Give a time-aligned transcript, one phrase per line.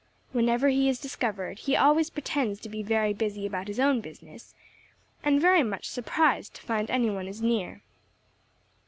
[0.31, 4.55] Whenever he is discovered, he always pretends to be very busy about his own business,
[5.23, 7.83] and very much surprised to find any one is near.